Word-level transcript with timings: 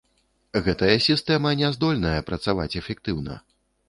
Гэтая 0.67 0.95
сістэма 1.07 1.51
не 1.59 1.69
здольная 1.75 2.21
працаваць 2.31 2.77
эфектыўна. 2.81 3.37